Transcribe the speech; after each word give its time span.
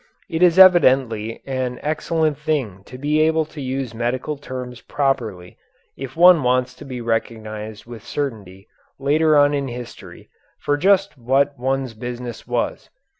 It 0.31 0.41
is 0.41 0.57
evidently 0.57 1.43
an 1.45 1.79
excellent 1.83 2.35
thing 2.39 2.81
to 2.85 2.97
be 2.97 3.21
able 3.21 3.45
to 3.45 3.61
use 3.61 3.93
medical 3.93 4.35
terms 4.35 4.81
properly 4.81 5.57
if 5.95 6.17
one 6.17 6.41
wants 6.41 6.73
to 6.77 6.85
be 6.85 6.99
recognized 7.01 7.85
with 7.85 8.01
certainty 8.03 8.67
later 8.97 9.37
on 9.37 9.53
in 9.53 9.67
history 9.67 10.27
for 10.57 10.75
just 10.75 11.19
what 11.19 11.53
one's 11.59 11.93
business 11.93 12.47
was. 12.47 12.89